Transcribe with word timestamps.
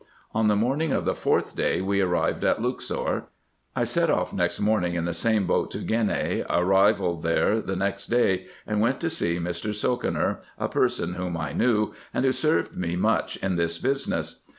On 0.33 0.47
the 0.47 0.55
morning 0.55 0.91
of 0.91 1.05
the 1.05 1.13
fourth 1.13 1.55
day 1.55 1.79
we 1.79 2.01
arrived 2.01 2.43
at 2.43 2.59
Luxor. 2.59 3.25
I 3.75 3.83
set 3.83 4.09
off 4.09 4.33
next 4.33 4.59
morning 4.59 4.95
in 4.95 5.05
the 5.05 5.13
same 5.13 5.45
boat 5.45 5.69
to 5.69 5.85
Gheneh, 5.85 6.43
arrived 6.49 7.21
there 7.21 7.61
the 7.61 7.75
next 7.75 8.07
day, 8.07 8.47
and 8.65 8.81
went 8.81 8.99
to 9.01 9.11
see 9.11 9.37
Mr. 9.37 9.69
Sokiner, 9.71 10.39
a 10.57 10.69
person 10.69 11.13
whom 11.13 11.37
I 11.37 11.53
knew, 11.53 11.93
and 12.15 12.25
who 12.25 12.31
served 12.31 12.75
me 12.75 12.95
much 12.95 13.35
in 13.43 13.57
tins 13.57 13.77
business. 13.77 14.43